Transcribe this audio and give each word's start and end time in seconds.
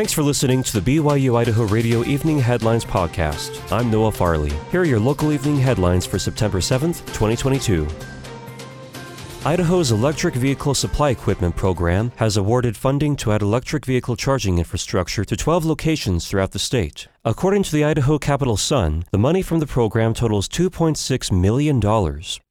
Thanks 0.00 0.14
for 0.14 0.22
listening 0.22 0.62
to 0.62 0.80
the 0.80 0.96
BYU 0.96 1.36
Idaho 1.36 1.64
Radio 1.64 2.02
Evening 2.04 2.38
Headlines 2.38 2.86
Podcast. 2.86 3.70
I'm 3.70 3.90
Noah 3.90 4.10
Farley. 4.10 4.50
Here 4.70 4.80
are 4.80 4.86
your 4.86 4.98
local 4.98 5.30
evening 5.30 5.58
headlines 5.58 6.06
for 6.06 6.18
September 6.18 6.60
7th, 6.60 7.04
2022. 7.08 7.86
Idaho's 9.44 9.92
Electric 9.92 10.32
Vehicle 10.36 10.72
Supply 10.72 11.10
Equipment 11.10 11.54
Program 11.54 12.12
has 12.16 12.38
awarded 12.38 12.78
funding 12.78 13.14
to 13.16 13.32
add 13.32 13.42
electric 13.42 13.84
vehicle 13.84 14.16
charging 14.16 14.56
infrastructure 14.56 15.22
to 15.22 15.36
12 15.36 15.66
locations 15.66 16.26
throughout 16.26 16.52
the 16.52 16.58
state. 16.58 17.08
According 17.22 17.64
to 17.64 17.72
the 17.72 17.84
Idaho 17.84 18.18
Capital 18.18 18.56
Sun, 18.56 19.04
the 19.10 19.18
money 19.18 19.42
from 19.42 19.58
the 19.60 19.66
program 19.66 20.14
totals 20.14 20.48
$2.6 20.48 21.30
million. 21.30 21.78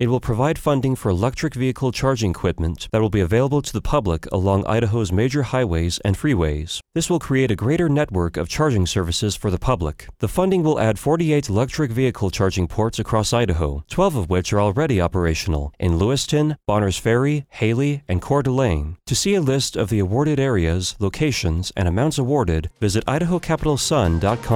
It 0.00 0.08
will 0.08 0.18
provide 0.18 0.58
funding 0.58 0.96
for 0.96 1.08
electric 1.08 1.54
vehicle 1.54 1.92
charging 1.92 2.32
equipment 2.32 2.88
that 2.90 3.00
will 3.00 3.08
be 3.08 3.20
available 3.20 3.62
to 3.62 3.72
the 3.72 3.80
public 3.80 4.26
along 4.32 4.66
Idaho's 4.66 5.12
major 5.12 5.44
highways 5.44 6.00
and 6.04 6.16
freeways. 6.16 6.80
This 6.96 7.08
will 7.08 7.20
create 7.20 7.52
a 7.52 7.54
greater 7.54 7.88
network 7.88 8.36
of 8.36 8.48
charging 8.48 8.86
services 8.86 9.36
for 9.36 9.52
the 9.52 9.58
public. 9.58 10.08
The 10.18 10.26
funding 10.26 10.64
will 10.64 10.80
add 10.80 10.98
48 10.98 11.48
electric 11.48 11.92
vehicle 11.92 12.32
charging 12.32 12.66
ports 12.66 12.98
across 12.98 13.32
Idaho, 13.32 13.84
12 13.88 14.16
of 14.16 14.30
which 14.30 14.52
are 14.52 14.60
already 14.60 15.00
operational 15.00 15.72
in 15.78 15.96
Lewiston, 15.96 16.56
Bonners 16.66 16.98
Ferry, 16.98 17.46
Hailey, 17.50 18.02
and 18.08 18.20
Coeur 18.20 18.42
d'Alene. 18.42 18.96
To 19.06 19.14
see 19.14 19.36
a 19.36 19.40
list 19.40 19.76
of 19.76 19.90
the 19.90 20.00
awarded 20.00 20.40
areas, 20.40 20.96
locations, 20.98 21.70
and 21.76 21.86
amounts 21.86 22.18
awarded, 22.18 22.68
visit 22.80 23.06
idahocapitalsun.com 23.06 24.55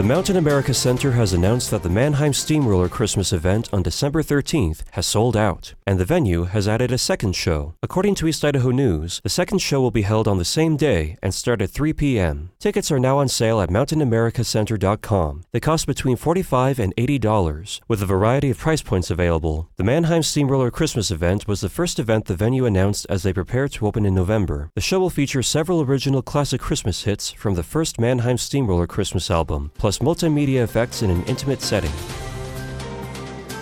the 0.00 0.06
Mountain 0.06 0.36
America 0.36 0.72
Center 0.72 1.12
has 1.12 1.34
announced 1.34 1.70
that 1.70 1.82
the 1.82 1.90
Mannheim 1.90 2.32
Steamroller 2.32 2.88
Christmas 2.88 3.34
event 3.34 3.68
on 3.70 3.82
December 3.82 4.22
13th 4.22 4.80
has 4.92 5.06
sold 5.06 5.36
out, 5.36 5.74
and 5.86 6.00
the 6.00 6.06
venue 6.06 6.44
has 6.44 6.66
added 6.66 6.90
a 6.90 6.96
second 6.96 7.36
show. 7.36 7.74
According 7.82 8.14
to 8.14 8.26
East 8.26 8.42
Idaho 8.42 8.70
News, 8.70 9.20
the 9.22 9.28
second 9.28 9.58
show 9.58 9.78
will 9.82 9.90
be 9.90 10.00
held 10.00 10.26
on 10.26 10.38
the 10.38 10.44
same 10.46 10.78
day 10.78 11.18
and 11.22 11.34
start 11.34 11.60
at 11.60 11.68
3 11.68 11.92
p.m. 11.92 12.50
Tickets 12.58 12.90
are 12.90 12.98
now 12.98 13.18
on 13.18 13.28
sale 13.28 13.60
at 13.60 13.68
mountainamericacenter.com. 13.68 15.42
They 15.52 15.60
cost 15.60 15.86
between 15.86 16.16
45 16.16 16.78
and 16.78 16.96
$80, 16.96 17.80
with 17.86 18.00
a 18.00 18.06
variety 18.06 18.48
of 18.48 18.56
price 18.56 18.80
points 18.80 19.10
available. 19.10 19.68
The 19.76 19.84
Mannheim 19.84 20.22
Steamroller 20.22 20.70
Christmas 20.70 21.10
event 21.10 21.46
was 21.46 21.60
the 21.60 21.68
first 21.68 21.98
event 21.98 22.24
the 22.24 22.34
venue 22.34 22.64
announced 22.64 23.04
as 23.10 23.22
they 23.22 23.34
prepare 23.34 23.68
to 23.68 23.86
open 23.86 24.06
in 24.06 24.14
November. 24.14 24.70
The 24.74 24.80
show 24.80 24.98
will 24.98 25.10
feature 25.10 25.42
several 25.42 25.82
original 25.82 26.22
classic 26.22 26.62
Christmas 26.62 27.02
hits 27.02 27.32
from 27.32 27.54
the 27.54 27.62
first 27.62 28.00
Mannheim 28.00 28.38
Steamroller 28.38 28.86
Christmas 28.86 29.30
album, 29.30 29.72
plus 29.90 30.16
multimedia 30.16 30.62
effects 30.62 31.02
in 31.02 31.10
an 31.10 31.24
intimate 31.24 31.60
setting. 31.60 31.90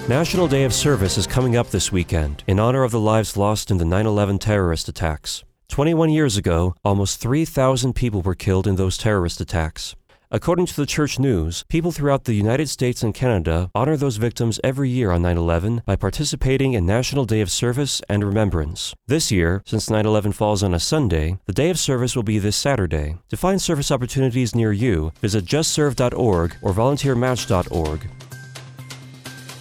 National 0.08 0.46
Day 0.46 0.64
of 0.64 0.74
Service 0.74 1.16
is 1.16 1.26
coming 1.26 1.56
up 1.56 1.70
this 1.70 1.90
weekend 1.90 2.44
in 2.46 2.58
honor 2.58 2.82
of 2.82 2.90
the 2.90 3.00
lives 3.00 3.36
lost 3.36 3.70
in 3.70 3.78
the 3.78 3.84
9 3.84 4.04
11 4.04 4.38
terrorist 4.38 4.88
attacks. 4.88 5.44
21 5.68 6.10
years 6.10 6.36
ago, 6.36 6.74
almost 6.84 7.20
3,000 7.20 7.94
people 7.94 8.20
were 8.20 8.34
killed 8.34 8.66
in 8.66 8.76
those 8.76 8.98
terrorist 8.98 9.40
attacks. 9.40 9.94
According 10.30 10.66
to 10.66 10.76
the 10.76 10.84
Church 10.84 11.18
News, 11.18 11.64
people 11.70 11.90
throughout 11.90 12.24
the 12.24 12.34
United 12.34 12.68
States 12.68 13.02
and 13.02 13.14
Canada 13.14 13.70
honor 13.74 13.96
those 13.96 14.18
victims 14.18 14.60
every 14.62 14.90
year 14.90 15.10
on 15.10 15.22
9 15.22 15.38
11 15.38 15.82
by 15.86 15.96
participating 15.96 16.74
in 16.74 16.84
National 16.84 17.24
Day 17.24 17.40
of 17.40 17.50
Service 17.50 18.02
and 18.10 18.22
Remembrance. 18.22 18.94
This 19.06 19.32
year, 19.32 19.62
since 19.64 19.88
9 19.88 20.04
11 20.04 20.32
falls 20.32 20.62
on 20.62 20.74
a 20.74 20.80
Sunday, 20.80 21.38
the 21.46 21.54
Day 21.54 21.70
of 21.70 21.78
Service 21.78 22.14
will 22.14 22.24
be 22.24 22.38
this 22.38 22.56
Saturday. 22.56 23.16
To 23.30 23.38
find 23.38 23.58
service 23.58 23.90
opportunities 23.90 24.54
near 24.54 24.70
you, 24.70 25.12
visit 25.22 25.46
justserve.org 25.46 26.56
or 26.60 26.72
volunteermatch.org. 26.74 28.10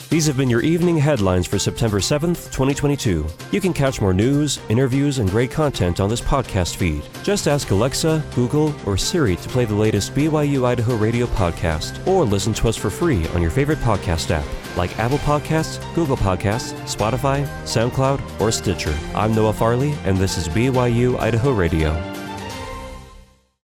These 0.09 0.25
have 0.27 0.38
been 0.38 0.50
your 0.50 0.61
evening 0.61 0.95
headlines 0.97 1.47
for 1.47 1.59
September 1.59 2.00
7th, 2.00 2.45
2022. 2.53 3.25
You 3.52 3.59
can 3.59 3.73
catch 3.73 4.00
more 4.00 4.13
news, 4.13 4.58
interviews, 4.69 5.17
and 5.17 5.30
great 5.30 5.52
content 5.52 6.00
on 6.00 6.09
this 6.09 6.22
podcast 6.22 6.77
feed. 6.77 7.03
Just 7.23 7.45
ask 7.45 7.72
Alexa, 7.72 8.23
Google, 8.33 8.73
or 8.85 8.95
Siri 8.95 9.35
to 9.35 9.50
play 9.50 9.66
the 9.66 9.75
latest 9.75 10.13
BYU 10.13 10.63
Idaho 10.63 10.95
radio 10.95 11.25
podcast, 11.28 12.07
or 12.07 12.23
listen 12.23 12.53
to 12.53 12.69
us 12.69 12.78
for 12.78 12.90
free 12.90 13.28
on 13.29 13.41
your 13.41 13.51
favorite 13.51 13.79
podcast 13.79 14.31
app, 14.31 14.45
like 14.78 14.97
Apple 14.97 15.18
Podcasts, 15.19 15.84
Google 15.94 16.16
Podcasts, 16.16 16.72
Spotify, 16.84 17.45
SoundCloud, 17.63 18.39
or 18.39 18.50
Stitcher. 18.50 18.97
I'm 19.13 19.35
Noah 19.35 19.51
Farley, 19.51 19.91
and 20.06 20.18
this 20.18 20.38
is 20.38 20.47
BYU 20.47 21.19
Idaho 21.19 21.51
Radio. 21.51 22.16